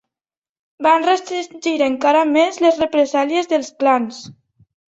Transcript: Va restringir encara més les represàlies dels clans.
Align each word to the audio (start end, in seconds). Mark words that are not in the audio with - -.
Va 0.85 0.93
restringir 1.03 1.75
encara 1.89 2.25
més 2.31 2.59
les 2.65 2.81
represàlies 2.87 3.55
dels 3.55 3.73
clans. 3.85 4.27